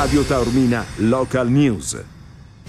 [0.00, 2.19] Radio Taormina Local News.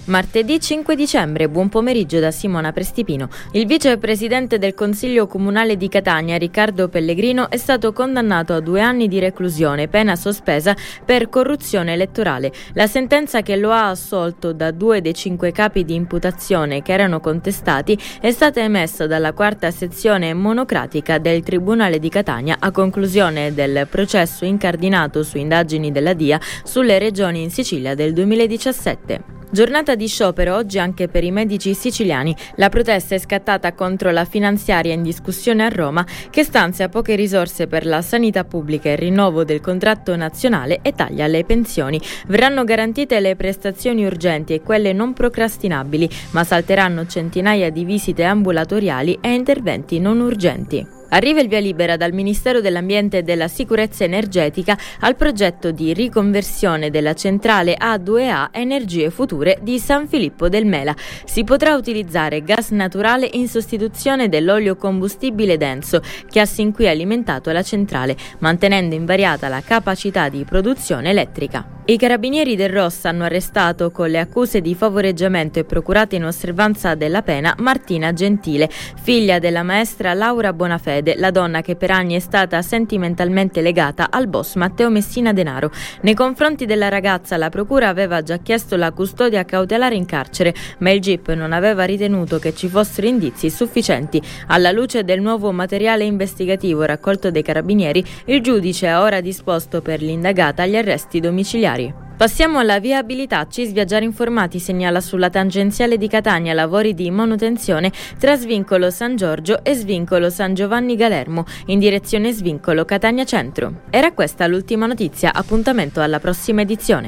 [0.05, 3.29] Martedì 5 dicembre, buon pomeriggio da Simona Prestipino.
[3.51, 9.07] Il vicepresidente del Consiglio Comunale di Catania, Riccardo Pellegrino, è stato condannato a due anni
[9.07, 12.51] di reclusione, pena sospesa per corruzione elettorale.
[12.73, 17.19] La sentenza che lo ha assolto da due dei cinque capi di imputazione che erano
[17.19, 23.85] contestati è stata emessa dalla quarta sezione monocratica del Tribunale di Catania a conclusione del
[23.87, 29.40] processo incardinato su indagini della DIA sulle regioni in Sicilia del 2017.
[29.53, 32.33] Giornata di sciopero oggi anche per i medici siciliani.
[32.55, 37.67] La protesta è scattata contro la finanziaria in discussione a Roma che stanzia poche risorse
[37.67, 41.99] per la sanità pubblica e il rinnovo del contratto nazionale e taglia le pensioni.
[42.27, 49.17] Verranno garantite le prestazioni urgenti e quelle non procrastinabili, ma salteranno centinaia di visite ambulatoriali
[49.19, 51.00] e interventi non urgenti.
[51.13, 56.89] Arriva il via libera dal Ministero dell'Ambiente e della Sicurezza Energetica al progetto di riconversione
[56.89, 60.95] della centrale A2A Energie Future di San Filippo del Mela.
[61.25, 67.51] Si potrà utilizzare gas naturale in sostituzione dell'olio combustibile denso che ha sin qui alimentato
[67.51, 71.80] la centrale, mantenendo invariata la capacità di produzione elettrica.
[71.91, 76.95] I carabinieri del Rossa hanno arrestato con le accuse di favoreggiamento e procurata in osservanza
[76.95, 82.19] della pena Martina Gentile, figlia della maestra Laura Bonafede, la donna che per anni è
[82.19, 85.69] stata sentimentalmente legata al boss Matteo Messina Denaro.
[86.03, 90.91] Nei confronti della ragazza la procura aveva già chiesto la custodia cautelare in carcere, ma
[90.91, 94.21] il GIP non aveva ritenuto che ci fossero indizi sufficienti.
[94.47, 100.01] Alla luce del nuovo materiale investigativo raccolto dai carabinieri, il giudice ha ora disposto per
[100.01, 101.79] l'indagata gli arresti domiciliari.
[102.21, 103.47] Passiamo alla viabilità.
[103.47, 109.63] Cis Viaggiare Informati segnala sulla tangenziale di Catania lavori di manutenzione tra Svincolo San Giorgio
[109.63, 113.83] e Svincolo San Giovanni Galermo in direzione Svincolo Catania Centro.
[113.89, 115.33] Era questa l'ultima notizia.
[115.33, 117.07] Appuntamento alla prossima edizione.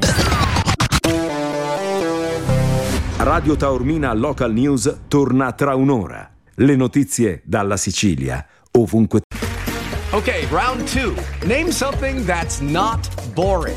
[3.18, 6.28] Radio Taormina Local News torna tra un'ora.
[6.56, 9.20] Le notizie dalla Sicilia, ovunque.
[10.10, 11.14] Ok, round 2.
[11.46, 13.76] Name something that's not boring.